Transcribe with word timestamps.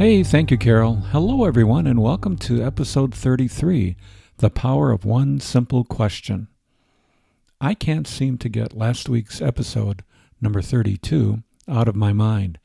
Hey, 0.00 0.22
thank 0.22 0.50
you, 0.50 0.56
Carol. 0.56 0.96
Hello, 1.10 1.44
everyone, 1.44 1.86
and 1.86 2.00
welcome 2.00 2.38
to 2.38 2.64
episode 2.64 3.14
33 3.14 3.96
The 4.38 4.48
Power 4.48 4.92
of 4.92 5.04
One 5.04 5.40
Simple 5.40 5.84
Question. 5.84 6.48
I 7.60 7.74
can't 7.74 8.08
seem 8.08 8.38
to 8.38 8.48
get 8.48 8.74
last 8.74 9.10
week's 9.10 9.42
episode, 9.42 10.02
number 10.40 10.62
32, 10.62 11.42
out 11.68 11.86
of 11.86 11.96
my 11.96 12.14
mind. 12.14 12.58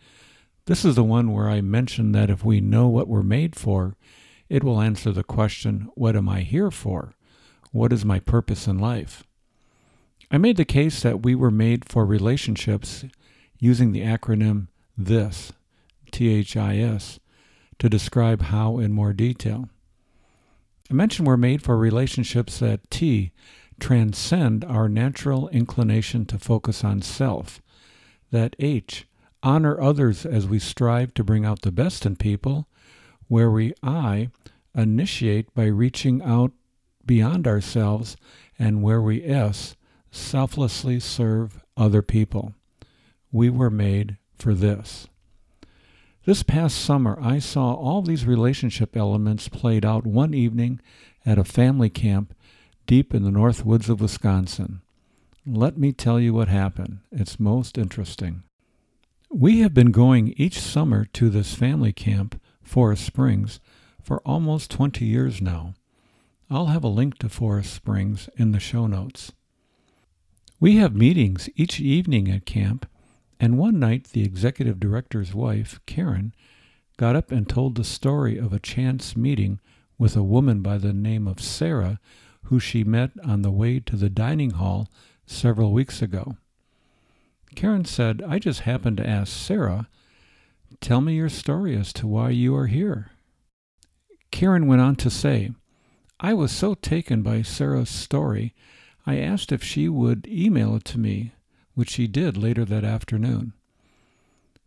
This 0.67 0.85
is 0.85 0.95
the 0.95 1.03
one 1.03 1.33
where 1.33 1.49
I 1.49 1.59
mentioned 1.59 2.15
that 2.15 2.29
if 2.29 2.45
we 2.45 2.61
know 2.61 2.87
what 2.87 3.09
we're 3.09 3.21
made 3.21 3.53
for, 3.53 3.97
it 4.47 4.63
will 4.63 4.79
answer 4.79 5.11
the 5.11 5.25
question, 5.25 5.89
What 5.93 6.15
am 6.15 6.29
I 6.29 6.39
here 6.39 6.71
for? 6.71 7.15
What 7.73 7.91
is 7.91 8.05
my 8.05 8.21
purpose 8.21 8.65
in 8.65 8.79
life? 8.79 9.25
I 10.31 10.37
made 10.37 10.55
the 10.55 10.63
case 10.63 11.01
that 11.01 11.23
we 11.23 11.35
were 11.35 11.51
made 11.51 11.83
for 11.83 12.05
relationships 12.05 13.03
using 13.59 13.91
the 13.91 14.03
acronym 14.03 14.67
THIS, 14.97 15.51
T 16.13 16.33
H 16.33 16.55
I 16.55 16.77
S, 16.77 17.19
to 17.79 17.89
describe 17.89 18.43
how 18.43 18.77
in 18.77 18.91
more 18.91 19.13
detail. 19.13 19.69
I 20.89 20.93
mentioned 20.93 21.27
we're 21.27 21.37
made 21.37 21.61
for 21.61 21.77
relationships 21.77 22.59
that 22.59 22.89
T 22.89 23.31
transcend 23.79 24.63
our 24.63 24.87
natural 24.87 25.49
inclination 25.49 26.25
to 26.27 26.39
focus 26.39 26.83
on 26.83 27.01
self, 27.01 27.61
that 28.31 28.55
H 28.59 29.07
honor 29.43 29.79
others 29.79 30.25
as 30.25 30.47
we 30.47 30.59
strive 30.59 31.13
to 31.13 31.23
bring 31.23 31.45
out 31.45 31.61
the 31.61 31.71
best 31.71 32.05
in 32.05 32.15
people, 32.15 32.67
where 33.27 33.51
we 33.51 33.73
I 33.83 34.29
initiate 34.75 35.53
by 35.53 35.65
reaching 35.65 36.21
out 36.21 36.51
beyond 37.05 37.47
ourselves, 37.47 38.17
and 38.57 38.81
where 38.81 39.01
we 39.01 39.23
S 39.23 39.75
selflessly 40.11 40.99
serve 40.99 41.63
other 41.77 42.01
people. 42.01 42.53
We 43.31 43.49
were 43.49 43.69
made 43.69 44.17
for 44.37 44.53
this. 44.53 45.07
This 46.25 46.41
past 46.41 46.79
summer, 46.79 47.19
I 47.21 47.37
saw 47.37 47.75
all 47.75 48.01
these 48.01 48.25
relationship 48.25 48.97
elements 48.97 49.47
played 49.47 49.85
out 49.85 50.07
one 50.07 50.33
evening 50.33 50.81
at 51.23 51.37
a 51.37 51.43
family 51.43 51.91
camp 51.91 52.33
deep 52.87 53.13
in 53.13 53.21
the 53.21 53.29
north 53.29 53.63
woods 53.63 53.89
of 53.89 54.01
Wisconsin. 54.01 54.81
Let 55.45 55.77
me 55.77 55.91
tell 55.91 56.19
you 56.19 56.33
what 56.33 56.47
happened. 56.47 57.01
It's 57.11 57.39
most 57.39 57.77
interesting. 57.77 58.41
We 59.29 59.59
have 59.59 59.75
been 59.75 59.91
going 59.91 60.33
each 60.35 60.59
summer 60.59 61.05
to 61.13 61.29
this 61.29 61.53
family 61.53 61.93
camp, 61.93 62.41
Forest 62.63 63.05
Springs, 63.05 63.59
for 64.01 64.19
almost 64.25 64.71
20 64.71 65.05
years 65.05 65.43
now. 65.43 65.75
I'll 66.49 66.67
have 66.67 66.83
a 66.83 66.87
link 66.87 67.19
to 67.19 67.29
Forest 67.29 67.71
Springs 67.71 68.29
in 68.35 68.51
the 68.51 68.59
show 68.59 68.87
notes. 68.87 69.31
We 70.59 70.77
have 70.77 70.95
meetings 70.95 71.49
each 71.55 71.79
evening 71.79 72.31
at 72.31 72.47
camp 72.47 72.87
and 73.45 73.59
one 73.59 73.77
night, 73.77 74.05
the 74.05 74.23
executive 74.23 74.79
director's 74.79 75.35
wife, 75.35 75.79
Karen, 75.85 76.33
got 76.97 77.15
up 77.15 77.31
and 77.31 77.47
told 77.47 77.75
the 77.75 77.83
story 77.83 78.39
of 78.39 78.51
a 78.51 78.59
chance 78.59 79.15
meeting 79.15 79.59
with 79.99 80.15
a 80.15 80.23
woman 80.23 80.63
by 80.63 80.79
the 80.79 80.93
name 80.93 81.27
of 81.27 81.39
Sarah, 81.39 81.99
who 82.45 82.59
she 82.59 82.83
met 82.83 83.11
on 83.23 83.43
the 83.43 83.51
way 83.51 83.79
to 83.81 83.95
the 83.95 84.09
dining 84.09 84.49
hall 84.49 84.89
several 85.27 85.73
weeks 85.73 86.01
ago. 86.01 86.37
Karen 87.53 87.85
said, 87.85 88.23
I 88.27 88.39
just 88.39 88.61
happened 88.61 88.97
to 88.97 89.07
ask 89.07 89.31
Sarah, 89.31 89.89
Tell 90.81 90.99
me 90.99 91.13
your 91.13 91.29
story 91.29 91.77
as 91.77 91.93
to 91.93 92.07
why 92.07 92.31
you 92.31 92.55
are 92.55 92.65
here. 92.65 93.11
Karen 94.31 94.65
went 94.65 94.81
on 94.81 94.95
to 94.95 95.11
say, 95.11 95.51
I 96.19 96.33
was 96.33 96.51
so 96.51 96.73
taken 96.73 97.21
by 97.21 97.43
Sarah's 97.43 97.89
story, 97.91 98.55
I 99.05 99.19
asked 99.19 99.51
if 99.51 99.63
she 99.63 99.87
would 99.87 100.27
email 100.27 100.75
it 100.75 100.85
to 100.85 100.99
me 100.99 101.34
which 101.75 101.91
she 101.91 102.07
did 102.07 102.35
later 102.35 102.65
that 102.65 102.83
afternoon. 102.83 103.53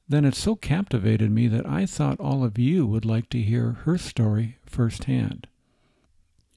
Then 0.09 0.25
it 0.25 0.35
so 0.35 0.55
captivated 0.55 1.31
me 1.31 1.49
that 1.49 1.67
I 1.67 1.85
thought 1.85 2.21
all 2.21 2.43
of 2.43 2.59
you 2.59 2.87
would 2.87 3.05
like 3.05 3.29
to 3.31 3.43
hear 3.43 3.73
her 3.85 3.99
story 3.99 4.57
firsthand. 4.65 5.47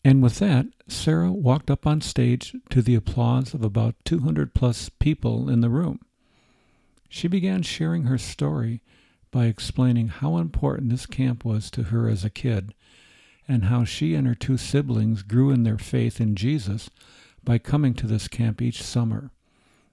And 0.04 0.24
with 0.24 0.40
that, 0.40 0.68
Sarah 0.88 1.32
walked 1.32 1.70
up 1.70 1.86
on 1.86 2.02
stage 2.02 2.56
to 2.70 2.82
the 2.82 2.96
applause 2.96 3.54
of 3.54 3.64
about 3.64 3.96
200 4.06 4.54
plus 4.54 4.90
people 4.90 5.50
in 5.50 5.62
the 5.62 5.70
room. 5.70 6.00
She 7.10 7.28
began 7.28 7.62
sharing 7.62 8.04
her 8.04 8.18
story 8.18 8.82
by 9.32 9.46
explaining 9.46 10.08
how 10.08 10.38
important 10.38 10.90
this 10.90 11.06
camp 11.06 11.44
was 11.44 11.70
to 11.72 11.84
her 11.84 12.08
as 12.08 12.24
a 12.24 12.30
kid 12.30 12.74
and 13.48 13.66
how 13.66 13.84
she 13.84 14.16
and 14.16 14.26
her 14.28 14.36
two 14.36 14.58
siblings 14.58 15.24
grew 15.24 15.52
in 15.52 15.64
their 15.64 15.78
faith 15.78 16.22
in 16.22 16.36
Jesus 16.36 16.90
by 17.44 17.58
coming 17.58 17.94
to 17.96 18.08
this 18.08 18.28
camp 18.28 18.62
each 18.62 18.82
summer. 18.82 19.32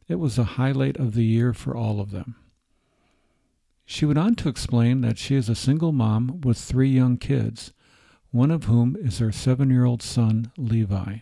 It 0.08 0.16
was 0.16 0.38
a 0.38 0.44
highlight 0.44 0.96
of 0.96 1.12
the 1.12 1.24
year 1.24 1.52
for 1.52 1.76
all 1.76 2.00
of 2.00 2.10
them. 2.10 2.34
She 3.84 4.06
went 4.06 4.18
on 4.18 4.34
to 4.36 4.48
explain 4.48 5.02
that 5.02 5.18
she 5.18 5.34
is 5.34 5.48
a 5.48 5.54
single 5.54 5.92
mom 5.92 6.40
with 6.40 6.58
three 6.58 6.90
young 6.90 7.18
kids, 7.18 7.72
one 8.30 8.50
of 8.50 8.64
whom 8.64 8.96
is 8.96 9.18
her 9.18 9.32
seven 9.32 9.70
year 9.70 9.84
old 9.84 10.02
son, 10.02 10.50
Levi. 10.56 11.18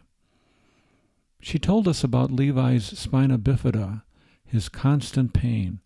She 1.40 1.58
told 1.58 1.86
us 1.86 2.02
about 2.02 2.32
Levi's 2.32 2.98
spina 2.98 3.38
bifida, 3.38 4.02
his 4.44 4.68
constant 4.68 5.32
pain, 5.32 5.80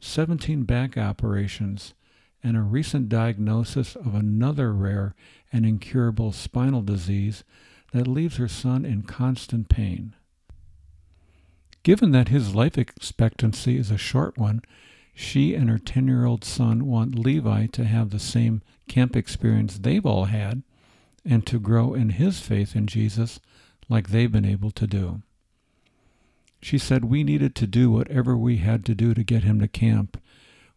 17 0.00 0.62
back 0.64 0.96
operations, 0.96 1.94
and 2.42 2.56
a 2.56 2.62
recent 2.62 3.08
diagnosis 3.08 3.96
of 3.96 4.14
another 4.14 4.72
rare 4.72 5.14
and 5.52 5.64
incurable 5.64 6.32
spinal 6.32 6.82
disease 6.82 7.42
that 7.92 8.08
leaves 8.08 8.36
her 8.36 8.48
son 8.48 8.84
in 8.84 9.02
constant 9.02 9.68
pain. 9.68 10.14
Given 11.84 12.12
that 12.12 12.28
his 12.28 12.54
life 12.54 12.78
expectancy 12.78 13.76
is 13.76 13.90
a 13.90 13.98
short 13.98 14.38
one, 14.38 14.62
she 15.14 15.54
and 15.54 15.68
her 15.68 15.78
10 15.78 16.08
year 16.08 16.24
old 16.24 16.42
son 16.42 16.86
want 16.86 17.18
Levi 17.18 17.66
to 17.66 17.84
have 17.84 18.10
the 18.10 18.18
same 18.18 18.62
camp 18.88 19.14
experience 19.14 19.78
they've 19.78 20.04
all 20.04 20.24
had 20.24 20.62
and 21.26 21.46
to 21.46 21.60
grow 21.60 21.92
in 21.92 22.10
his 22.10 22.40
faith 22.40 22.74
in 22.74 22.86
Jesus 22.86 23.38
like 23.88 24.08
they've 24.08 24.32
been 24.32 24.46
able 24.46 24.70
to 24.70 24.86
do. 24.86 25.22
She 26.62 26.78
said 26.78 27.04
we 27.04 27.22
needed 27.22 27.54
to 27.56 27.66
do 27.66 27.90
whatever 27.90 28.34
we 28.34 28.56
had 28.56 28.86
to 28.86 28.94
do 28.94 29.12
to 29.12 29.22
get 29.22 29.44
him 29.44 29.60
to 29.60 29.68
camp. 29.68 30.20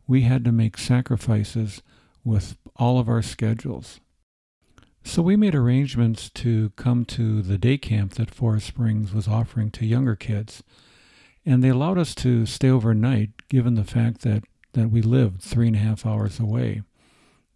We 0.07 0.23
had 0.23 0.43
to 0.43 0.51
make 0.51 0.77
sacrifices 0.77 1.81
with 2.25 2.57
all 2.75 2.99
of 2.99 3.07
our 3.07 3.21
schedules. 3.21 4.01
So 5.05 5.21
we 5.21 5.37
made 5.37 5.55
arrangements 5.55 6.29
to 6.31 6.71
come 6.71 7.05
to 7.05 7.41
the 7.41 7.57
day 7.57 7.77
camp 7.77 8.15
that 8.15 8.35
Forest 8.35 8.67
Springs 8.67 9.13
was 9.13 9.29
offering 9.29 9.71
to 9.71 9.85
younger 9.85 10.17
kids. 10.17 10.63
And 11.47 11.63
they 11.63 11.69
allowed 11.69 11.97
us 11.97 12.13
to 12.15 12.45
stay 12.45 12.69
overnight, 12.69 13.47
given 13.47 13.75
the 13.75 13.85
fact 13.85 14.19
that, 14.23 14.43
that 14.73 14.91
we 14.91 15.01
lived 15.01 15.41
three 15.41 15.67
and 15.67 15.77
a 15.77 15.79
half 15.79 16.05
hours 16.05 16.41
away, 16.41 16.81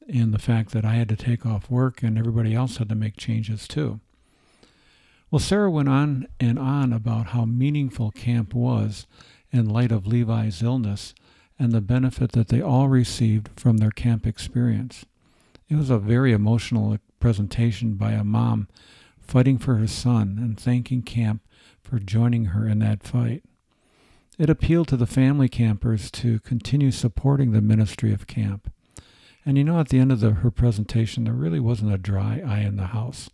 and 0.08 0.34
the 0.34 0.40
fact 0.40 0.72
that 0.72 0.86
I 0.86 0.94
had 0.94 1.10
to 1.10 1.18
take 1.18 1.46
off 1.46 1.70
work 1.70 2.02
and 2.02 2.18
everybody 2.18 2.56
else 2.56 2.78
had 2.78 2.88
to 2.88 2.96
make 2.96 3.18
changes 3.18 3.68
too. 3.68 4.00
Well, 5.30 5.40
Sarah 5.40 5.70
went 5.70 5.90
on 5.90 6.30
and 6.40 6.58
on 6.58 6.94
about 6.94 7.28
how 7.28 7.44
meaningful 7.44 8.12
camp 8.12 8.54
was 8.54 9.08
in 9.52 9.68
light 9.68 9.92
of 9.92 10.08
Levi's 10.08 10.64
illness 10.64 11.14
and 11.60 11.74
the 11.74 11.82
benefit 11.82 12.32
that 12.32 12.48
they 12.48 12.62
all 12.62 12.88
received 12.88 13.50
from 13.60 13.78
their 13.78 13.92
camp 13.92 14.26
experience. 14.26 15.06
It 15.68 15.76
was 15.76 15.90
a 15.90 16.00
very 16.00 16.32
emotional 16.32 16.98
presentation 17.20 17.96
by 17.96 18.14
a 18.14 18.24
mom 18.24 18.70
fighting 19.20 19.58
for 19.58 19.76
her 19.76 19.88
son 19.88 20.38
and 20.40 20.58
thanking 20.58 21.02
camp 21.02 21.42
for 21.84 22.00
joining 22.00 22.46
her 22.46 22.70
in 22.70 22.80
that 22.80 23.04
fight. 23.04 23.44
It 24.38 24.50
appealed 24.50 24.88
to 24.90 24.98
the 24.98 25.06
family 25.06 25.50
campers 25.50 26.10
to 26.12 26.40
continue 26.40 26.92
supporting 26.92 27.52
the 27.52 27.62
ministry 27.62 28.14
of 28.14 28.28
camp. 28.28 28.72
And 29.46 29.58
you 29.58 29.64
know, 29.64 29.80
at 29.80 29.90
the 29.90 30.00
end 30.00 30.12
of 30.12 30.20
the, 30.20 30.32
her 30.32 30.52
presentation, 30.52 31.24
there 31.24 31.34
really 31.34 31.60
wasn't 31.60 31.94
a 31.94 31.98
dry 31.98 32.42
eye 32.46 32.60
in 32.62 32.78
the 32.78 32.88
house. 32.88 33.30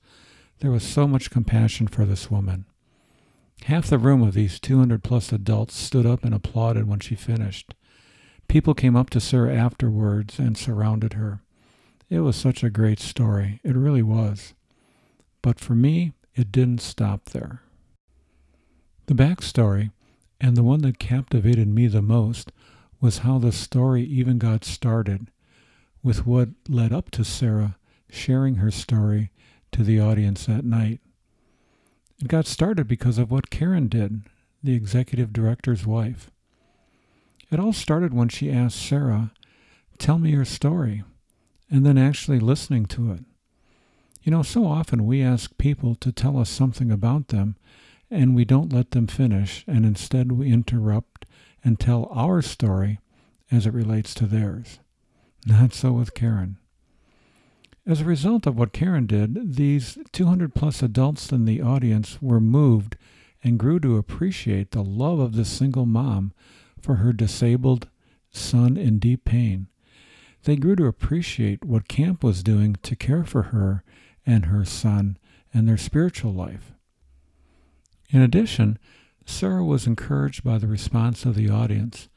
There 0.60 0.72
was 0.72 0.84
so 0.84 1.08
much 1.08 1.30
compassion 1.30 1.88
for 1.88 2.06
this 2.06 2.32
woman. 2.32 2.66
Half 3.66 3.88
the 3.88 3.98
room 3.98 4.22
of 4.22 4.34
these 4.34 4.60
200 4.60 5.04
plus 5.04 5.32
adults 5.32 5.76
stood 5.76 6.06
up 6.06 6.24
and 6.24 6.34
applauded 6.34 6.88
when 6.88 7.00
she 7.00 7.16
finished. 7.16 7.74
People 8.48 8.74
came 8.74 8.96
up 8.96 9.10
to 9.12 9.20
Sarah 9.20 9.54
afterwards 9.54 10.40
and 10.40 10.58
surrounded 10.58 11.14
her. 11.14 11.42
It 12.10 12.20
was 12.20 12.36
such 12.36 12.64
a 12.64 12.70
great 12.70 13.00
story. 13.00 13.60
It 13.64 13.76
really 13.76 14.04
was. 14.04 14.54
But 15.42 15.60
for 15.60 15.76
me, 15.76 16.14
it 16.36 16.52
didn't 16.52 16.82
stop 16.82 17.26
there. 17.30 17.62
The 19.08 19.14
backstory 19.16 19.92
and 20.40 20.56
the 20.56 20.64
one 20.64 20.82
that 20.82 21.00
captivated 21.00 21.68
me 21.68 21.88
the 21.88 22.02
most 22.02 22.52
was 23.00 23.20
how 23.20 23.38
the 23.40 23.52
story 23.52 24.04
even 24.04 24.38
got 24.38 24.64
started, 24.64 25.32
with 26.04 26.26
what 26.26 26.50
led 26.68 26.94
up 26.94 27.12
to 27.12 27.24
Sarah 27.24 27.78
sharing 28.10 28.56
her 28.56 28.72
story 28.72 29.32
to 29.72 29.84
the 29.84 30.00
audience 30.00 30.46
that 30.46 30.66
night. 30.66 31.02
It 32.20 32.28
got 32.28 32.48
started 32.48 32.88
because 32.88 33.18
of 33.18 33.30
what 33.30 33.50
Karen 33.50 33.88
did, 33.88 34.24
the 34.64 34.74
executive 34.74 35.32
director's 35.32 35.86
wife. 35.86 36.32
It 37.52 37.60
all 37.60 37.74
started 37.74 38.14
when 38.14 38.30
she 38.30 38.52
asked 38.52 38.78
Sarah, 38.78 39.32
Tell 39.98 40.20
me 40.20 40.32
your 40.32 40.46
story, 40.46 41.04
and 41.70 41.86
then 41.86 41.98
actually 41.98 42.40
listening 42.40 42.86
to 42.88 43.12
it. 43.12 43.24
You 44.24 44.32
know, 44.32 44.44
so 44.44 44.66
often 44.66 45.06
we 45.06 45.22
ask 45.22 45.58
people 45.58 45.96
to 45.96 46.12
tell 46.12 46.38
us 46.38 46.50
something 46.50 46.92
about 46.92 47.30
them, 47.30 47.56
and 48.10 48.36
we 48.36 48.46
don't 48.46 48.74
let 48.74 48.92
them 48.92 49.08
finish, 49.08 49.64
and 49.68 49.86
instead 49.86 50.32
we 50.32 50.52
interrupt 50.52 51.26
and 51.64 51.80
tell 51.80 52.08
our 52.12 52.42
story 52.42 53.00
as 53.52 53.66
it 53.66 53.74
relates 53.74 54.14
to 54.14 54.26
theirs. 54.26 54.80
Not 55.46 55.74
so 55.74 55.94
with 55.94 56.14
Karen. 56.14 56.58
As 57.86 58.02
a 58.02 58.06
result 58.06 58.46
of 58.46 58.58
what 58.58 58.74
Karen 58.74 59.06
did, 59.06 59.56
these 59.56 59.98
200 60.12 60.54
plus 60.54 60.84
adults 60.84 61.32
in 61.32 61.46
the 61.46 61.62
audience 61.62 62.22
were 62.22 62.42
moved 62.42 62.98
and 63.44 63.58
grew 63.58 63.80
to 63.80 63.98
appreciate 63.98 64.72
the 64.72 64.84
love 64.84 65.20
of 65.20 65.36
this 65.36 65.50
single 65.50 65.86
mom 65.86 66.34
for 66.82 66.96
her 66.96 67.14
disabled 67.14 67.88
son 68.30 68.76
in 68.76 69.00
deep 69.00 69.24
pain. 69.24 69.68
They 70.44 70.58
grew 70.58 70.76
to 70.76 70.86
appreciate 70.86 71.64
what 71.64 71.88
camp 71.88 72.24
was 72.24 72.44
doing 72.44 72.76
to 72.84 72.96
care 72.96 73.24
for 73.24 73.44
her 73.44 73.84
and 74.26 74.46
her 74.46 74.66
son 74.66 75.18
and 75.54 75.68
their 75.68 75.78
spiritual 75.78 76.34
life. 76.34 76.74
In 78.10 78.22
addition, 78.22 78.78
Sarah 79.26 79.66
was 79.66 79.86
encouraged 79.86 80.44
by 80.44 80.58
the 80.58 80.68
response 80.68 81.26
of 81.26 81.36
the 81.36 81.50
audience. 81.50 82.08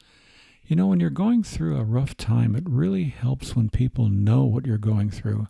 You 0.66 0.76
know, 0.76 0.86
when 0.86 1.00
you're 1.00 1.10
going 1.10 1.42
through 1.42 1.76
a 1.76 1.84
rough 1.84 2.16
time, 2.16 2.54
it 2.54 2.68
really 2.68 3.04
helps 3.04 3.56
when 3.56 3.70
people 3.70 4.08
know 4.08 4.44
what 4.44 4.66
you're 4.66 4.78
going 4.78 5.10
through, 5.10 5.48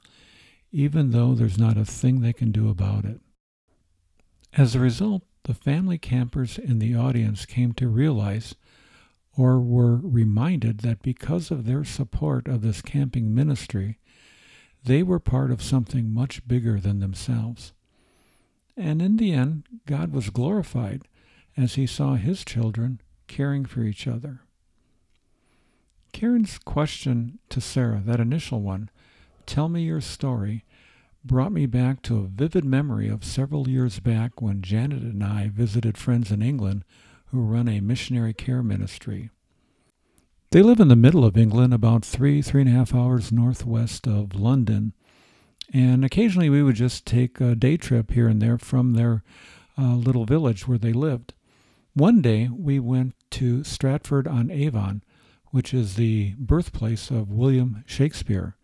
even 0.72 1.10
though 1.10 1.34
there's 1.34 1.58
not 1.58 1.76
a 1.76 1.84
thing 1.84 2.20
they 2.20 2.32
can 2.32 2.52
do 2.52 2.70
about 2.70 3.04
it. 3.04 3.20
As 4.54 4.74
a 4.74 4.80
result, 4.80 5.22
the 5.44 5.54
family 5.54 5.98
campers 5.98 6.58
in 6.58 6.78
the 6.78 6.94
audience 6.94 7.44
came 7.44 7.72
to 7.74 7.88
realize 7.88 8.54
or 9.36 9.60
were 9.60 9.96
reminded 9.96 10.78
that 10.80 11.02
because 11.02 11.50
of 11.50 11.64
their 11.66 11.84
support 11.84 12.48
of 12.48 12.62
this 12.62 12.82
camping 12.82 13.34
ministry, 13.34 13.98
they 14.82 15.02
were 15.02 15.20
part 15.20 15.50
of 15.50 15.62
something 15.62 16.12
much 16.12 16.46
bigger 16.48 16.80
than 16.80 17.00
themselves. 17.00 17.72
And 18.76 19.02
in 19.02 19.16
the 19.16 19.32
end, 19.32 19.64
God 19.86 20.12
was 20.12 20.30
glorified 20.30 21.02
as 21.56 21.74
he 21.74 21.86
saw 21.86 22.14
his 22.14 22.44
children 22.44 23.00
caring 23.26 23.64
for 23.64 23.82
each 23.82 24.06
other. 24.06 24.40
Karen's 26.12 26.58
question 26.58 27.38
to 27.48 27.60
Sarah, 27.60 28.02
that 28.04 28.20
initial 28.20 28.60
one, 28.60 28.90
tell 29.46 29.68
me 29.68 29.82
your 29.82 30.00
story, 30.00 30.64
brought 31.24 31.52
me 31.52 31.66
back 31.66 32.02
to 32.02 32.18
a 32.18 32.26
vivid 32.26 32.64
memory 32.64 33.08
of 33.08 33.24
several 33.24 33.68
years 33.68 34.00
back 34.00 34.40
when 34.40 34.62
Janet 34.62 35.02
and 35.02 35.22
I 35.22 35.48
visited 35.48 35.98
friends 35.98 36.30
in 36.30 36.42
England 36.42 36.84
who 37.26 37.40
run 37.40 37.68
a 37.68 37.80
missionary 37.80 38.34
care 38.34 38.62
ministry. 38.62 39.30
They 40.50 40.62
live 40.62 40.80
in 40.80 40.88
the 40.88 40.96
middle 40.96 41.24
of 41.24 41.36
England, 41.36 41.72
about 41.72 42.04
three, 42.04 42.42
three 42.42 42.62
and 42.62 42.70
a 42.70 42.72
half 42.72 42.92
hours 42.92 43.30
northwest 43.30 44.08
of 44.08 44.34
London. 44.34 44.94
And 45.72 46.04
occasionally 46.04 46.50
we 46.50 46.62
would 46.62 46.76
just 46.76 47.06
take 47.06 47.40
a 47.40 47.54
day 47.54 47.76
trip 47.76 48.10
here 48.10 48.28
and 48.28 48.42
there 48.42 48.58
from 48.58 48.94
their 48.94 49.22
uh, 49.78 49.94
little 49.94 50.24
village 50.24 50.66
where 50.66 50.78
they 50.78 50.92
lived. 50.92 51.34
One 51.94 52.20
day 52.20 52.48
we 52.48 52.78
went 52.78 53.14
to 53.32 53.64
Stratford 53.64 54.26
on 54.26 54.50
Avon, 54.50 55.02
which 55.50 55.72
is 55.72 55.94
the 55.94 56.34
birthplace 56.38 57.10
of 57.10 57.30
William 57.30 57.84
Shakespeare. 57.86 58.56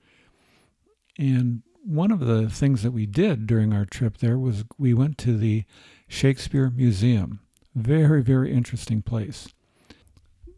And 1.18 1.62
one 1.84 2.10
of 2.10 2.20
the 2.20 2.50
things 2.50 2.82
that 2.82 2.90
we 2.90 3.06
did 3.06 3.46
during 3.46 3.72
our 3.72 3.84
trip 3.84 4.18
there 4.18 4.38
was 4.38 4.64
we 4.76 4.92
went 4.92 5.18
to 5.18 5.36
the 5.36 5.64
Shakespeare 6.08 6.70
Museum. 6.70 7.40
Very, 7.74 8.22
very 8.22 8.52
interesting 8.52 9.02
place. 9.02 9.48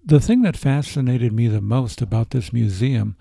The 0.05 0.21
thing 0.21 0.43
that 0.43 0.57
fascinated 0.57 1.33
me 1.33 1.49
the 1.49 1.61
most 1.61 2.01
about 2.01 2.31
this 2.31 2.53
museum 2.53 3.17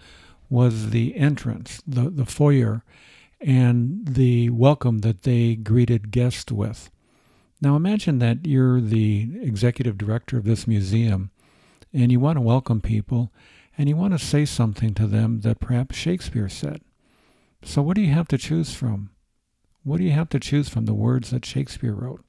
was 0.50 0.92
the 0.92 1.16
entrance, 1.18 1.82
the, 1.86 2.10
the 2.10 2.26
foyer, 2.26 2.84
and 3.40 4.08
the 4.08 4.50
welcome 4.50 5.00
that 5.00 5.24
they 5.24 5.56
greeted 5.56 6.12
guests 6.12 6.52
with. 6.52 6.90
Now 7.62 7.76
imagine 7.76 8.20
that 8.20 8.46
you're 8.46 8.82
the 8.82 9.40
executive 9.42 9.98
director 9.98 10.38
of 10.38 10.46
this 10.46 10.68
museum 10.68 11.32
and 11.94 12.12
you 12.12 12.20
want 12.20 12.38
to 12.38 12.42
welcome 12.42 12.82
people 12.82 13.32
and 13.78 13.88
you 13.88 13.96
want 13.96 14.14
to 14.14 14.20
say 14.20 14.46
something 14.46 14.94
to 14.96 15.08
them 15.08 15.42
that 15.42 15.60
perhaps 15.60 15.96
Shakespeare 15.96 16.50
said. 16.50 16.82
So 17.64 17.82
what 17.82 17.96
do 17.96 18.02
you 18.02 18.14
have 18.14 18.28
to 18.30 18.38
choose 18.38 18.74
from? 18.74 19.12
What 19.84 19.98
do 19.98 20.04
you 20.04 20.12
have 20.12 20.30
to 20.30 20.40
choose 20.40 20.70
from 20.70 20.86
the 20.86 20.94
words 20.94 21.32
that 21.32 21.46
Shakespeare 21.46 21.94
wrote? 21.94 22.24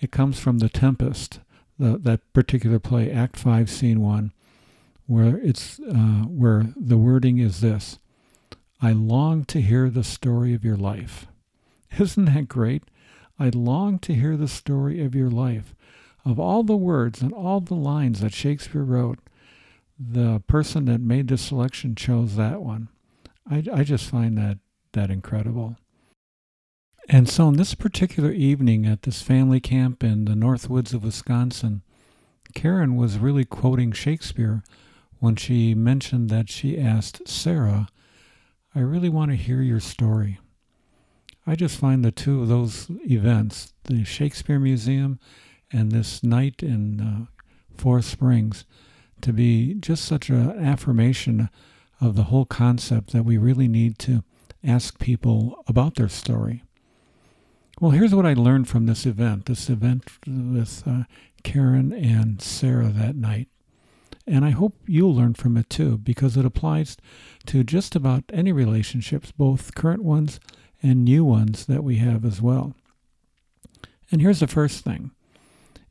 it 0.00 0.10
comes 0.10 0.40
from 0.40 0.58
The 0.58 0.70
Tempest, 0.70 1.40
the, 1.78 1.98
that 1.98 2.32
particular 2.32 2.78
play, 2.78 3.10
Act 3.10 3.36
5, 3.36 3.68
Scene 3.68 4.00
1, 4.00 4.32
where, 5.06 5.36
it's, 5.38 5.78
uh, 5.80 6.24
where 6.24 6.72
the 6.74 6.96
wording 6.96 7.38
is 7.38 7.60
this 7.60 7.98
I 8.80 8.92
long 8.92 9.44
to 9.46 9.60
hear 9.60 9.90
the 9.90 10.04
story 10.04 10.54
of 10.54 10.64
your 10.64 10.76
life. 10.76 11.26
Isn't 11.98 12.26
that 12.26 12.48
great? 12.48 12.84
I 13.38 13.50
long 13.50 13.98
to 14.00 14.14
hear 14.14 14.36
the 14.36 14.48
story 14.48 15.02
of 15.04 15.14
your 15.14 15.30
life. 15.30 15.74
Of 16.24 16.38
all 16.38 16.62
the 16.62 16.76
words 16.76 17.22
and 17.22 17.32
all 17.32 17.60
the 17.60 17.74
lines 17.74 18.20
that 18.20 18.32
Shakespeare 18.32 18.84
wrote, 18.84 19.18
the 20.02 20.42
person 20.46 20.86
that 20.86 21.00
made 21.00 21.28
the 21.28 21.36
selection 21.36 21.94
chose 21.94 22.36
that 22.36 22.62
one. 22.62 22.88
I, 23.48 23.62
I 23.72 23.84
just 23.84 24.08
find 24.08 24.38
that 24.38 24.58
that 24.92 25.10
incredible. 25.10 25.76
And 27.08 27.28
so, 27.28 27.48
in 27.48 27.56
this 27.56 27.74
particular 27.74 28.30
evening 28.30 28.86
at 28.86 29.02
this 29.02 29.20
family 29.20 29.60
camp 29.60 30.02
in 30.02 30.24
the 30.24 30.36
North 30.36 30.70
Woods 30.70 30.94
of 30.94 31.04
Wisconsin, 31.04 31.82
Karen 32.54 32.96
was 32.96 33.18
really 33.18 33.44
quoting 33.44 33.92
Shakespeare 33.92 34.62
when 35.18 35.36
she 35.36 35.74
mentioned 35.74 36.30
that 36.30 36.48
she 36.48 36.78
asked 36.78 37.28
Sarah, 37.28 37.88
I 38.74 38.80
really 38.80 39.08
want 39.08 39.30
to 39.30 39.36
hear 39.36 39.60
your 39.60 39.80
story. 39.80 40.38
I 41.46 41.56
just 41.56 41.78
find 41.78 42.04
the 42.04 42.12
two 42.12 42.42
of 42.42 42.48
those 42.48 42.86
events, 43.04 43.74
the 43.84 44.04
Shakespeare 44.04 44.58
Museum 44.58 45.18
and 45.72 45.92
this 45.92 46.22
night 46.22 46.62
in 46.62 47.00
uh, 47.00 47.76
Forest 47.76 48.10
Springs, 48.10 48.64
to 49.22 49.32
be 49.32 49.74
just 49.74 50.04
such 50.04 50.30
an 50.30 50.50
affirmation 50.64 51.48
of 52.00 52.16
the 52.16 52.24
whole 52.24 52.46
concept 52.46 53.12
that 53.12 53.24
we 53.24 53.36
really 53.36 53.68
need 53.68 53.98
to 54.00 54.24
ask 54.64 54.98
people 54.98 55.62
about 55.66 55.94
their 55.96 56.08
story. 56.08 56.62
Well, 57.80 57.92
here's 57.92 58.14
what 58.14 58.26
I 58.26 58.34
learned 58.34 58.68
from 58.68 58.86
this 58.86 59.06
event 59.06 59.46
this 59.46 59.70
event 59.70 60.04
with 60.26 60.82
uh, 60.86 61.04
Karen 61.42 61.92
and 61.92 62.40
Sarah 62.42 62.88
that 62.88 63.16
night. 63.16 63.48
And 64.26 64.44
I 64.44 64.50
hope 64.50 64.76
you'll 64.86 65.14
learn 65.14 65.34
from 65.34 65.56
it 65.56 65.70
too, 65.70 65.98
because 65.98 66.36
it 66.36 66.44
applies 66.44 66.96
to 67.46 67.64
just 67.64 67.96
about 67.96 68.24
any 68.32 68.52
relationships, 68.52 69.32
both 69.32 69.74
current 69.74 70.04
ones 70.04 70.38
and 70.82 71.04
new 71.04 71.24
ones 71.24 71.66
that 71.66 71.82
we 71.82 71.96
have 71.96 72.24
as 72.24 72.40
well. 72.40 72.74
And 74.12 74.20
here's 74.20 74.40
the 74.40 74.46
first 74.46 74.84
thing 74.84 75.10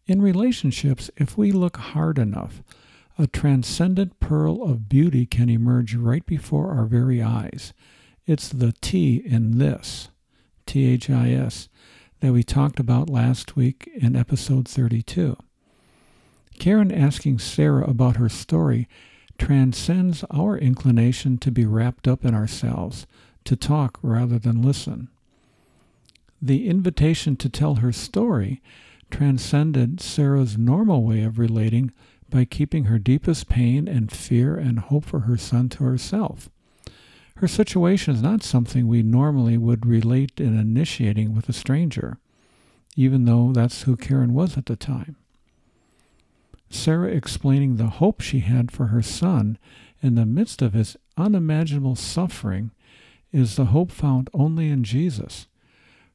in 0.06 0.22
relationships, 0.22 1.12
if 1.18 1.38
we 1.38 1.52
look 1.52 1.78
hard 1.78 2.18
enough, 2.18 2.64
a 3.20 3.28
transcendent 3.28 4.18
pearl 4.22 4.64
of 4.64 4.88
beauty 4.88 5.26
can 5.26 5.50
emerge 5.50 5.94
right 5.94 6.26
before 6.26 6.72
our 6.72 6.86
very 6.86 7.22
eyes. 7.22 7.74
It's 8.26 8.48
the 8.48 8.74
T 8.80 9.18
in 9.18 9.58
this, 9.58 10.08
T 10.66 10.86
H 10.86 11.10
I 11.10 11.32
S 11.32 11.68
that 12.22 12.32
we 12.32 12.44
talked 12.44 12.80
about 12.80 13.10
last 13.10 13.58
week 13.58 13.90
in 13.94 14.16
episode 14.16 14.70
32. 14.70 15.36
Karen 16.60 16.94
asking 16.94 17.40
Sarah 17.40 17.90
about 17.90 18.16
her 18.16 18.30
story 18.30 18.88
transcends 19.38 20.24
our 20.32 20.58
inclination 20.58 21.38
to 21.40 21.52
be 21.52 21.66
wrapped 21.66 22.08
up 22.08 22.24
in 22.24 22.34
ourselves, 22.34 23.06
to 23.44 23.58
talk 23.58 24.00
rather 24.02 24.40
than 24.40 24.62
listen. 24.62 25.10
The 26.42 26.70
invitation 26.70 27.36
to 27.38 27.50
tell 27.50 27.76
her 27.76 27.92
story 27.92 28.62
transcended 29.12 30.00
Sarah's 30.00 30.58
normal 30.58 31.04
way 31.04 31.24
of 31.24 31.38
relating 31.38 31.92
by 32.30 32.46
keeping 32.46 32.86
her 32.86 33.00
deepest 33.00 33.50
pain 33.50 33.88
and 33.88 34.12
fear 34.12 34.56
and 34.56 34.80
hope 34.80 35.06
for 35.06 35.22
her 35.22 35.38
son 35.38 35.70
to 35.70 35.84
herself. 35.84 36.50
Her 37.38 37.48
situation 37.48 38.16
is 38.16 38.22
not 38.22 38.44
something 38.44 38.88
we 38.88 39.02
normally 39.02 39.58
would 39.58 39.86
relate 39.86 40.40
in 40.40 40.60
initiating 40.60 41.34
with 41.34 41.48
a 41.48 41.54
stranger, 41.54 42.18
even 42.96 43.26
though 43.26 43.54
that's 43.54 43.84
who 43.84 43.96
Karen 43.96 44.34
was 44.34 44.58
at 44.58 44.66
the 44.66 44.76
time. 44.76 45.16
Sarah 46.70 47.10
explaining 47.10 47.78
the 47.78 47.88
hope 47.88 48.22
she 48.22 48.40
had 48.40 48.72
for 48.72 48.88
her 48.88 49.02
son 49.02 49.58
in 50.02 50.16
the 50.16 50.26
midst 50.26 50.62
of 50.62 50.74
his 50.74 50.98
unimaginable 51.18 51.96
suffering 51.96 52.72
is 53.32 53.56
the 53.56 53.66
hope 53.66 53.92
found 53.92 54.30
only 54.34 54.70
in 54.70 54.84
Jesus. 54.84 55.48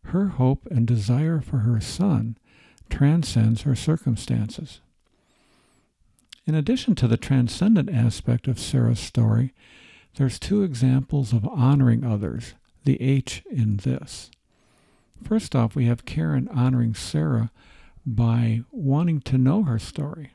Her 0.04 0.28
hope 0.28 0.66
and 0.70 0.86
desire 0.86 1.40
for 1.40 1.58
her 1.58 1.80
son 1.80 2.36
transcends 2.90 3.62
her 3.62 3.74
circumstances. 3.74 4.80
In 6.46 6.54
addition 6.54 6.94
to 6.96 7.08
the 7.08 7.16
transcendent 7.16 7.88
aspect 7.90 8.46
of 8.48 8.58
Sarah's 8.58 9.00
story, 9.00 9.54
there's 10.16 10.38
two 10.38 10.62
examples 10.62 11.32
of 11.32 11.48
honoring 11.48 12.04
others, 12.04 12.54
the 12.84 13.00
H 13.00 13.42
in 13.50 13.78
this. 13.78 14.30
First 15.22 15.56
off, 15.56 15.74
we 15.74 15.86
have 15.86 16.04
Karen 16.04 16.48
honoring 16.48 16.94
Sarah 16.94 17.50
by 18.04 18.60
wanting 18.70 19.20
to 19.22 19.38
know 19.38 19.62
her 19.62 19.78
story. 19.78 20.32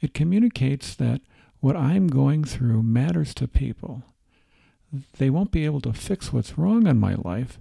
It 0.00 0.14
communicates 0.14 0.94
that 0.94 1.20
what 1.60 1.76
I'm 1.76 2.06
going 2.06 2.44
through 2.44 2.82
matters 2.82 3.34
to 3.34 3.46
people. 3.46 4.02
They 5.18 5.28
won't 5.28 5.50
be 5.50 5.66
able 5.66 5.82
to 5.82 5.92
fix 5.92 6.32
what's 6.32 6.56
wrong 6.56 6.86
in 6.86 6.98
my 6.98 7.14
life, 7.14 7.60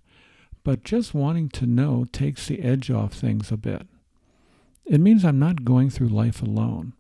but 0.64 0.86
just 0.86 1.14
wanting 1.14 1.50
to 1.50 1.66
know 1.66 2.06
takes 2.14 2.48
the 2.48 2.62
edge 2.62 2.90
off 2.90 3.14
things 3.14 3.52
a 3.52 3.58
bit. 3.58 3.86
It 4.86 5.02
means 5.02 5.26
I'm 5.26 5.40
not 5.40 5.66
going 5.66 5.90
through 5.90 6.08
life 6.08 6.42
alone. 6.42 6.94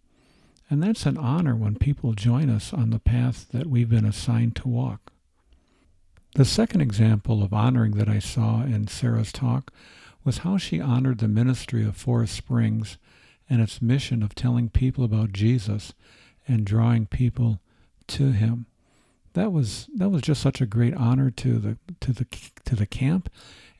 And 0.69 0.83
that's 0.83 1.05
an 1.05 1.17
honor 1.17 1.55
when 1.55 1.75
people 1.75 2.13
join 2.13 2.49
us 2.49 2.73
on 2.73 2.89
the 2.89 2.99
path 2.99 3.47
that 3.53 3.67
we've 3.67 3.89
been 3.89 4.05
assigned 4.05 4.55
to 4.57 4.67
walk. 4.67 5.11
The 6.35 6.45
second 6.45 6.81
example 6.81 7.41
of 7.41 7.53
honoring 7.53 7.93
that 7.93 8.09
I 8.09 8.19
saw 8.19 8.61
in 8.61 8.87
Sarah's 8.87 9.31
talk 9.31 9.71
was 10.23 10.39
how 10.39 10.57
she 10.57 10.81
honored 10.81 11.19
the 11.19 11.27
ministry 11.27 11.85
of 11.85 11.95
Forest 11.95 12.35
Springs 12.35 12.97
and 13.49 13.61
its 13.61 13.81
mission 13.81 14.21
of 14.21 14.35
telling 14.35 14.69
people 14.69 15.03
about 15.03 15.31
Jesus 15.31 15.93
and 16.47 16.65
drawing 16.65 17.05
people 17.05 17.59
to 18.07 18.31
him. 18.31 18.65
That 19.33 19.51
was 19.51 19.87
that 19.95 20.09
was 20.09 20.21
just 20.21 20.41
such 20.41 20.61
a 20.61 20.65
great 20.65 20.95
honor 20.95 21.31
to 21.31 21.59
the 21.59 21.77
to 22.01 22.11
the 22.11 22.25
to 22.65 22.75
the 22.75 22.85
camp 22.85 23.29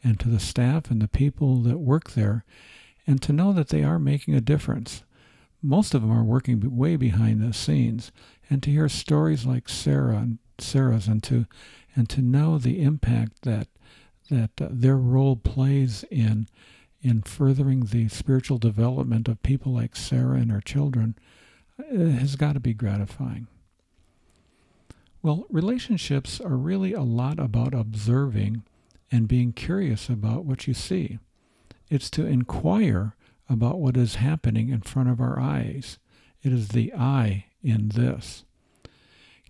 and 0.04 0.20
to 0.20 0.30
the 0.30 0.40
staff 0.40 0.90
and 0.90 1.02
the 1.02 1.08
people 1.08 1.58
that 1.64 1.80
work 1.80 2.12
there 2.12 2.46
and 3.06 3.22
to 3.22 3.34
know 3.34 3.54
that 3.54 3.70
they 3.70 3.84
are 3.84 4.00
making 4.00 4.36
a 4.36 4.42
difference. 4.42 5.04
Most 5.62 5.94
of 5.94 6.02
them 6.02 6.12
are 6.12 6.24
working 6.24 6.76
way 6.76 6.96
behind 6.96 7.42
the 7.42 7.54
scenes 7.54 8.12
and 8.50 8.62
to 8.64 8.72
hear 8.72 8.88
stories 8.90 9.46
like 9.46 9.68
Sarah 9.68 10.18
and 10.18 10.38
Sarah's 10.60 11.08
and 11.08 11.22
to 11.24 11.46
and 11.96 12.10
to 12.10 12.22
know 12.22 12.58
the 12.58 12.82
impact 12.82 13.42
that 13.44 13.68
that 14.30 14.52
uh, 14.62 14.68
their 14.70 14.98
role 14.98 15.36
plays 15.36 16.04
in 16.12 16.48
in 17.02 17.22
furthering 17.22 17.86
the 17.86 18.08
spiritual 18.10 18.58
development 18.58 19.28
of 19.28 19.42
people 19.44 19.74
like 19.74 19.96
Sarah 19.96 20.38
and 20.38 20.52
her 20.52 20.62
children 20.62 21.16
has 21.92 22.36
got 22.36 22.54
to 22.54 22.60
be 22.60 22.74
gratifying. 22.74 23.48
Well, 25.22 25.46
relationships 25.50 26.40
are 26.40 26.58
really 26.58 26.94
a 26.94 27.04
lot 27.04 27.40
about 27.40 27.74
observing 27.74 28.64
and 29.12 29.28
being 29.28 29.54
curious 29.54 30.10
about 30.10 30.46
what 30.46 30.68
you 30.68 30.74
see. 30.74 31.20
It's 31.90 32.10
to 32.12 32.26
inquire 32.26 33.16
about 33.50 33.80
what 33.80 33.98
is 33.98 34.16
happening 34.16 34.70
in 34.70 34.82
front 34.82 35.10
of 35.10 35.20
our 35.20 35.40
eyes. 35.40 35.98
It 36.44 36.54
is 36.54 36.70
the 36.70 36.94
I 36.94 37.46
in 37.64 37.90
this. 37.90 38.44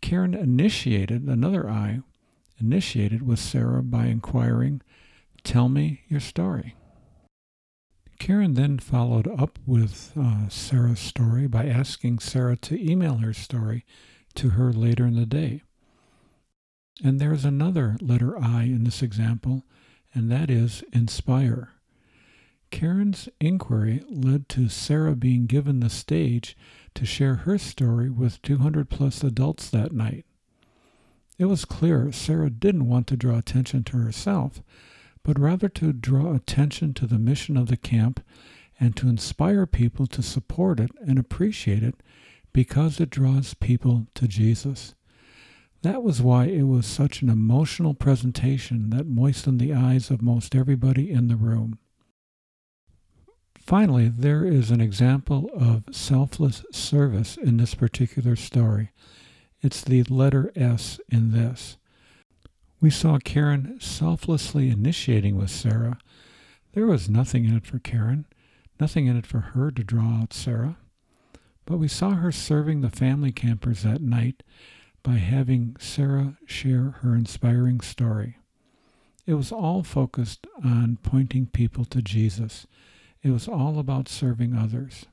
Karen 0.01 0.33
initiated, 0.33 1.23
another 1.23 1.69
I, 1.69 2.01
initiated 2.59 3.25
with 3.25 3.39
Sarah 3.39 3.83
by 3.83 4.05
inquiring, 4.05 4.81
Tell 5.43 5.69
me 5.69 6.01
your 6.07 6.19
story. 6.19 6.75
Karen 8.19 8.55
then 8.55 8.79
followed 8.79 9.27
up 9.27 9.59
with 9.65 10.11
uh, 10.19 10.49
Sarah's 10.49 10.99
story 10.99 11.47
by 11.47 11.67
asking 11.67 12.19
Sarah 12.19 12.57
to 12.57 12.91
email 12.91 13.17
her 13.17 13.33
story 13.33 13.85
to 14.35 14.49
her 14.49 14.73
later 14.73 15.05
in 15.05 15.15
the 15.15 15.25
day. 15.25 15.61
And 17.03 17.19
there's 17.19 17.45
another 17.45 17.95
letter 18.01 18.37
I 18.37 18.63
in 18.63 18.83
this 18.83 19.01
example, 19.01 19.63
and 20.13 20.31
that 20.31 20.49
is 20.49 20.83
inspire. 20.91 21.69
Karen's 22.69 23.29
inquiry 23.39 24.03
led 24.09 24.49
to 24.49 24.69
Sarah 24.69 25.15
being 25.15 25.45
given 25.45 25.79
the 25.79 25.89
stage 25.89 26.57
to 26.95 27.05
share 27.05 27.35
her 27.35 27.57
story 27.57 28.09
with 28.09 28.41
200 28.41 28.89
plus 28.89 29.23
adults 29.23 29.69
that 29.69 29.91
night. 29.91 30.25
It 31.37 31.45
was 31.45 31.65
clear 31.65 32.11
Sarah 32.11 32.49
didn't 32.49 32.87
want 32.89 33.07
to 33.07 33.17
draw 33.17 33.37
attention 33.37 33.83
to 33.85 33.97
herself, 33.97 34.61
but 35.23 35.39
rather 35.39 35.69
to 35.69 35.93
draw 35.93 36.33
attention 36.33 36.93
to 36.95 37.05
the 37.05 37.19
mission 37.19 37.57
of 37.57 37.67
the 37.67 37.77
camp 37.77 38.21
and 38.79 38.95
to 38.95 39.09
inspire 39.09 39.65
people 39.65 40.07
to 40.07 40.21
support 40.21 40.79
it 40.79 40.91
and 40.99 41.17
appreciate 41.19 41.83
it 41.83 41.95
because 42.53 42.99
it 42.99 43.09
draws 43.09 43.53
people 43.53 44.07
to 44.15 44.27
Jesus. 44.27 44.95
That 45.83 46.01
was 46.01 46.21
why 46.21 46.45
it 46.45 46.63
was 46.63 46.87
such 46.87 47.21
an 47.21 47.29
emotional 47.29 47.93
presentation 47.93 48.89
that 48.89 49.05
moistened 49.05 49.59
the 49.59 49.73
eyes 49.73 50.09
of 50.09 50.21
most 50.21 50.55
everybody 50.55 51.11
in 51.11 51.27
the 51.27 51.35
room. 51.35 51.77
Finally, 53.67 54.07
there 54.07 54.45
is 54.45 54.71
an 54.71 54.79
example 54.79 55.49
of 55.53 55.83
selfless 55.91 56.63
service 56.71 57.35
in 57.35 57.57
this 57.57 57.75
particular 57.75 58.33
story. 58.33 58.91
It's 59.61 59.81
the 59.81 60.03
letter 60.03 60.53
S 60.55 61.01
in 61.09 61.33
this. 61.33 61.75
We 62.79 62.89
saw 62.89 63.17
Karen 63.17 63.77
selflessly 63.81 64.69
initiating 64.69 65.35
with 65.35 65.49
Sarah. 65.49 65.99
There 66.71 66.85
was 66.87 67.09
nothing 67.09 67.43
in 67.43 67.57
it 67.57 67.65
for 67.65 67.79
Karen, 67.79 68.25
nothing 68.79 69.07
in 69.07 69.17
it 69.17 69.27
for 69.27 69.39
her 69.39 69.69
to 69.71 69.83
draw 69.83 70.21
out 70.21 70.31
Sarah. 70.31 70.77
But 71.65 71.77
we 71.77 71.89
saw 71.89 72.11
her 72.11 72.31
serving 72.31 72.79
the 72.79 72.89
family 72.89 73.33
campers 73.33 73.83
that 73.83 73.99
night 73.99 74.43
by 75.03 75.15
having 75.15 75.75
Sarah 75.77 76.37
share 76.45 76.99
her 77.01 77.13
inspiring 77.13 77.81
story. 77.81 78.37
It 79.25 79.33
was 79.33 79.51
all 79.51 79.83
focused 79.83 80.47
on 80.63 80.99
pointing 81.03 81.47
people 81.47 81.83
to 81.83 82.01
Jesus. 82.01 82.65
It 83.27 83.31
was 83.31 83.49
all 83.49 83.77
about 83.77 84.07
serving 84.07 84.55
others. 84.55 85.05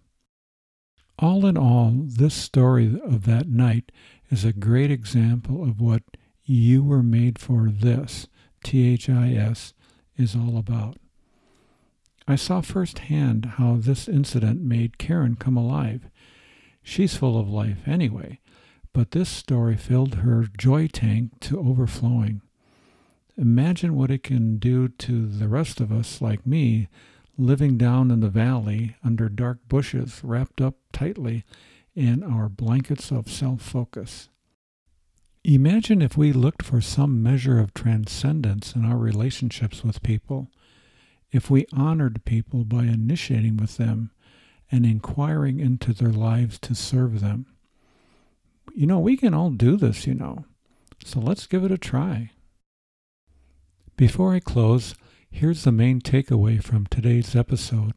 All 1.18 1.44
in 1.46 1.58
all, 1.58 1.90
this 1.96 2.32
story 2.32 2.96
of 3.04 3.24
that 3.24 3.48
night 3.48 3.90
is 4.30 4.44
a 4.44 4.52
great 4.52 4.88
example 4.88 5.64
of 5.64 5.80
what 5.80 6.04
you 6.44 6.84
were 6.84 7.02
made 7.02 7.40
for 7.40 7.70
this, 7.72 8.28
T 8.62 8.88
H 8.88 9.10
I 9.10 9.32
S, 9.32 9.74
is 10.16 10.36
all 10.36 10.56
about. 10.56 10.98
I 12.28 12.36
saw 12.36 12.60
firsthand 12.60 13.46
how 13.56 13.78
this 13.80 14.06
incident 14.06 14.62
made 14.62 14.96
Karen 14.96 15.34
come 15.34 15.56
alive. 15.56 16.08
She's 16.84 17.16
full 17.16 17.36
of 17.36 17.48
life 17.48 17.78
anyway, 17.84 18.38
but 18.92 19.10
this 19.10 19.28
story 19.28 19.76
filled 19.76 20.16
her 20.16 20.46
joy 20.56 20.86
tank 20.86 21.40
to 21.40 21.58
overflowing. 21.58 22.42
Imagine 23.36 23.96
what 23.96 24.12
it 24.12 24.22
can 24.22 24.58
do 24.58 24.86
to 24.86 25.26
the 25.26 25.48
rest 25.48 25.80
of 25.80 25.90
us, 25.90 26.22
like 26.22 26.46
me, 26.46 26.86
living 27.36 27.76
down 27.76 28.10
in 28.10 28.20
the 28.20 28.28
valley 28.28 28.96
under 29.04 29.28
dark 29.28 29.58
bushes, 29.68 30.20
wrapped 30.22 30.60
up 30.60 30.76
tightly 30.92 31.44
in 31.94 32.22
our 32.22 32.48
blankets 32.48 33.10
of 33.10 33.30
self 33.30 33.60
focus. 33.60 34.28
Imagine 35.44 36.00
if 36.00 36.16
we 36.16 36.32
looked 36.32 36.62
for 36.62 36.80
some 36.80 37.22
measure 37.22 37.58
of 37.58 37.74
transcendence 37.74 38.74
in 38.74 38.84
our 38.84 38.96
relationships 38.96 39.84
with 39.84 40.02
people, 40.02 40.48
if 41.30 41.50
we 41.50 41.66
honored 41.72 42.24
people 42.24 42.64
by 42.64 42.84
initiating 42.84 43.56
with 43.56 43.76
them 43.76 44.10
and 44.70 44.86
inquiring 44.86 45.60
into 45.60 45.92
their 45.92 46.12
lives 46.12 46.58
to 46.60 46.74
serve 46.74 47.20
them. 47.20 47.46
You 48.74 48.86
know, 48.86 48.98
we 48.98 49.16
can 49.16 49.34
all 49.34 49.50
do 49.50 49.76
this, 49.76 50.06
you 50.06 50.14
know, 50.14 50.46
so 51.04 51.20
let's 51.20 51.46
give 51.46 51.64
it 51.64 51.70
a 51.70 51.78
try. 51.78 52.30
Before 53.96 54.34
I 54.34 54.40
close, 54.40 54.94
here's 55.34 55.64
the 55.64 55.72
main 55.72 56.00
takeaway 56.00 56.62
from 56.62 56.86
today's 56.86 57.34
episode 57.34 57.92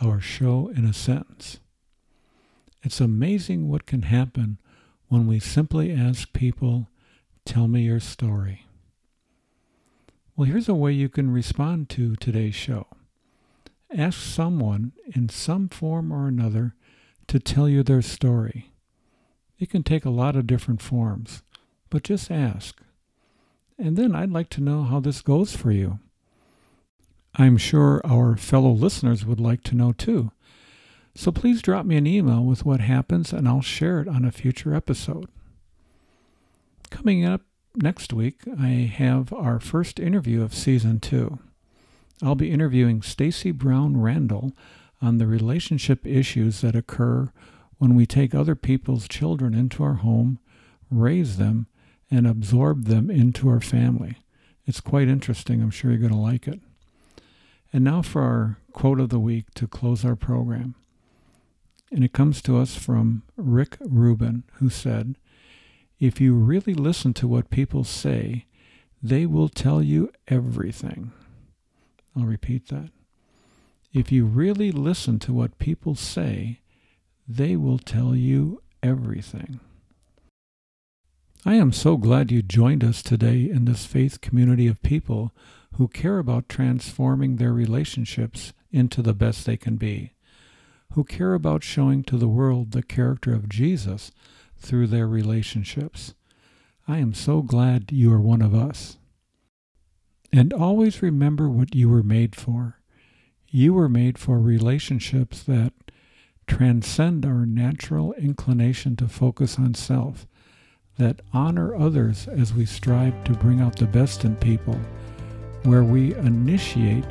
our 0.00 0.20
show 0.20 0.72
in 0.74 0.84
a 0.84 0.92
sentence. 0.92 1.60
It's 2.82 3.00
amazing 3.00 3.68
what 3.68 3.86
can 3.86 4.02
happen 4.02 4.58
when 5.06 5.28
we 5.28 5.38
simply 5.38 5.92
ask 5.92 6.32
people, 6.32 6.88
Tell 7.44 7.68
me 7.68 7.82
your 7.82 8.00
story. 8.00 8.66
Well, 10.34 10.48
here's 10.48 10.68
a 10.68 10.74
way 10.74 10.90
you 10.90 11.08
can 11.08 11.30
respond 11.30 11.88
to 11.90 12.16
today's 12.16 12.56
show. 12.56 12.88
Ask 13.96 14.18
someone 14.20 14.92
in 15.14 15.28
some 15.28 15.68
form 15.68 16.12
or 16.12 16.26
another 16.26 16.74
to 17.28 17.38
tell 17.38 17.68
you 17.68 17.84
their 17.84 18.02
story. 18.02 18.72
It 19.60 19.70
can 19.70 19.84
take 19.84 20.04
a 20.04 20.10
lot 20.10 20.34
of 20.34 20.48
different 20.48 20.82
forms, 20.82 21.44
but 21.88 22.02
just 22.02 22.32
ask. 22.32 22.80
And 23.78 23.96
then 23.96 24.12
I'd 24.12 24.32
like 24.32 24.50
to 24.50 24.60
know 24.60 24.82
how 24.82 24.98
this 24.98 25.22
goes 25.22 25.54
for 25.54 25.70
you. 25.70 26.00
I'm 27.34 27.56
sure 27.56 28.00
our 28.04 28.36
fellow 28.36 28.70
listeners 28.70 29.24
would 29.24 29.40
like 29.40 29.62
to 29.64 29.76
know 29.76 29.92
too. 29.92 30.32
So 31.14 31.30
please 31.30 31.62
drop 31.62 31.86
me 31.86 31.96
an 31.96 32.06
email 32.06 32.44
with 32.44 32.64
what 32.64 32.80
happens 32.80 33.32
and 33.32 33.48
I'll 33.48 33.62
share 33.62 34.00
it 34.00 34.08
on 34.08 34.24
a 34.24 34.32
future 34.32 34.74
episode. 34.74 35.28
Coming 36.90 37.24
up 37.24 37.42
next 37.74 38.12
week, 38.12 38.40
I 38.58 38.92
have 38.94 39.32
our 39.32 39.60
first 39.60 40.00
interview 40.00 40.42
of 40.42 40.54
season 40.54 41.00
two. 41.00 41.38
I'll 42.22 42.34
be 42.34 42.50
interviewing 42.50 43.02
Stacy 43.02 43.50
Brown 43.50 44.00
Randall 44.00 44.52
on 45.00 45.18
the 45.18 45.26
relationship 45.26 46.06
issues 46.06 46.60
that 46.60 46.76
occur 46.76 47.32
when 47.78 47.94
we 47.94 48.06
take 48.06 48.34
other 48.34 48.54
people's 48.54 49.08
children 49.08 49.54
into 49.54 49.82
our 49.82 49.94
home, 49.94 50.38
raise 50.90 51.38
them, 51.38 51.66
and 52.10 52.26
absorb 52.26 52.84
them 52.84 53.08
into 53.10 53.48
our 53.48 53.60
family. 53.60 54.18
It's 54.66 54.80
quite 54.80 55.08
interesting. 55.08 55.62
I'm 55.62 55.70
sure 55.70 55.90
you're 55.90 56.00
going 56.00 56.12
to 56.12 56.18
like 56.18 56.46
it. 56.46 56.60
And 57.72 57.84
now 57.84 58.02
for 58.02 58.22
our 58.22 58.58
quote 58.72 59.00
of 59.00 59.10
the 59.10 59.20
week 59.20 59.46
to 59.54 59.68
close 59.68 60.04
our 60.04 60.16
program. 60.16 60.74
And 61.92 62.04
it 62.04 62.12
comes 62.12 62.42
to 62.42 62.56
us 62.58 62.76
from 62.76 63.22
Rick 63.36 63.76
Rubin, 63.80 64.44
who 64.54 64.70
said, 64.70 65.16
If 65.98 66.20
you 66.20 66.34
really 66.34 66.74
listen 66.74 67.14
to 67.14 67.28
what 67.28 67.50
people 67.50 67.84
say, 67.84 68.46
they 69.02 69.26
will 69.26 69.48
tell 69.48 69.82
you 69.82 70.12
everything. 70.28 71.12
I'll 72.16 72.24
repeat 72.24 72.68
that. 72.68 72.90
If 73.92 74.12
you 74.12 74.24
really 74.24 74.70
listen 74.70 75.18
to 75.20 75.32
what 75.32 75.58
people 75.58 75.94
say, 75.94 76.60
they 77.26 77.56
will 77.56 77.78
tell 77.78 78.14
you 78.14 78.62
everything. 78.82 79.60
I 81.44 81.54
am 81.54 81.72
so 81.72 81.96
glad 81.96 82.30
you 82.30 82.42
joined 82.42 82.84
us 82.84 83.02
today 83.02 83.48
in 83.48 83.64
this 83.64 83.86
faith 83.86 84.20
community 84.20 84.66
of 84.66 84.82
people 84.82 85.32
who 85.76 85.88
care 85.88 86.18
about 86.18 86.50
transforming 86.50 87.36
their 87.36 87.54
relationships 87.54 88.52
into 88.70 89.00
the 89.00 89.14
best 89.14 89.46
they 89.46 89.56
can 89.56 89.76
be, 89.76 90.12
who 90.92 91.02
care 91.02 91.32
about 91.32 91.64
showing 91.64 92.02
to 92.04 92.18
the 92.18 92.28
world 92.28 92.72
the 92.72 92.82
character 92.82 93.32
of 93.32 93.48
Jesus 93.48 94.12
through 94.58 94.88
their 94.88 95.08
relationships. 95.08 96.12
I 96.86 96.98
am 96.98 97.14
so 97.14 97.40
glad 97.40 97.90
you 97.90 98.12
are 98.12 98.20
one 98.20 98.42
of 98.42 98.54
us. 98.54 98.98
And 100.30 100.52
always 100.52 101.00
remember 101.00 101.48
what 101.48 101.74
you 101.74 101.88
were 101.88 102.02
made 102.02 102.36
for. 102.36 102.80
You 103.48 103.72
were 103.72 103.88
made 103.88 104.18
for 104.18 104.38
relationships 104.38 105.42
that 105.44 105.72
transcend 106.46 107.24
our 107.24 107.46
natural 107.46 108.12
inclination 108.12 108.94
to 108.96 109.08
focus 109.08 109.58
on 109.58 109.72
self, 109.72 110.26
that 111.00 111.22
honor 111.32 111.74
others 111.74 112.28
as 112.28 112.52
we 112.52 112.66
strive 112.66 113.24
to 113.24 113.32
bring 113.32 113.60
out 113.60 113.74
the 113.74 113.86
best 113.86 114.24
in 114.26 114.36
people, 114.36 114.78
where 115.62 115.82
we 115.82 116.14
initiate 116.16 117.04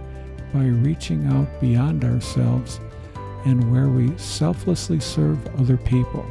by 0.53 0.63
reaching 0.63 1.25
out 1.27 1.47
beyond 1.59 2.05
ourselves, 2.05 2.79
and 3.45 3.71
where 3.71 3.87
we 3.87 4.15
selflessly 4.17 4.99
serve 4.99 5.43
other 5.59 5.77
people. 5.77 6.25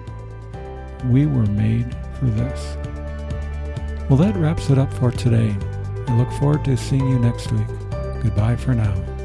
We 1.07 1.27
were 1.27 1.47
made 1.47 1.97
for 2.19 2.27
this. 2.27 2.77
Well, 4.09 4.19
that 4.19 4.37
wraps 4.37 4.71
it 4.71 4.79
up 4.79 4.93
for 4.95 5.11
today. 5.11 5.55
I 6.07 6.17
look 6.17 6.31
forward 6.38 6.65
to 6.65 6.77
seeing 6.77 7.09
you 7.09 7.19
next 7.19 7.50
week. 7.50 7.67
Goodbye 8.23 8.57
for 8.57 8.75
now. 8.75 9.18